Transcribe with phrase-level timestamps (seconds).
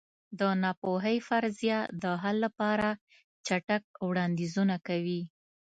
[0.39, 2.89] د ناپوهۍ فرضیه د حل لپاره
[3.45, 5.21] چټک وړاندیزونه کوي.